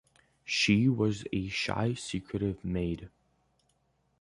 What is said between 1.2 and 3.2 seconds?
a shy, secretive maid.